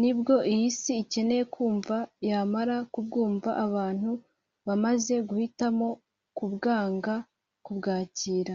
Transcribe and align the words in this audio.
Nibwo 0.00 0.34
iy‟isi 0.52 0.92
ikeneye 1.02 1.44
kumva 1.54 1.96
yamara 2.28 2.76
kubwumva 2.92 3.50
abantu 3.66 4.10
bamaze 4.66 5.14
guhitamo 5.28 5.88
kubwanga 6.36 7.14
kubwakira 7.64 8.54